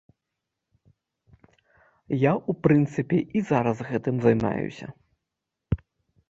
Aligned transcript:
Я, 2.23 2.31
у 2.53 2.55
прынцыпе, 2.69 3.19
і 3.39 3.45
зараз 3.51 3.77
гэтым 3.91 4.15
займаюся. 4.25 4.87